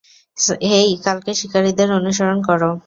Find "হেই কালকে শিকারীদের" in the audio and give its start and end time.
0.63-1.89